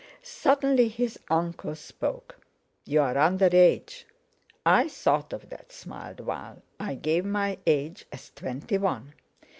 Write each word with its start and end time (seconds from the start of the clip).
Suddenly 0.23 0.87
his 0.87 1.19
uncle 1.29 1.75
spoke. 1.75 2.35
"You're 2.85 3.19
under 3.19 3.49
age." 3.55 4.07
"I 4.65 4.87
thought 4.87 5.31
of 5.31 5.49
that," 5.49 5.71
smiled 5.71 6.21
Val; 6.21 6.63
"I 6.79 6.95
gave 6.95 7.23
my 7.23 7.59
age 7.67 8.05
as 8.11 8.31
twenty 8.31 8.79
one." 8.79 9.13